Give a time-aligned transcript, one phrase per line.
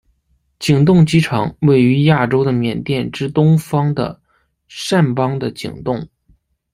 [0.57, 4.19] 景栋机场位于亚洲的缅甸之东方的
[4.67, 6.09] 掸邦的景栋。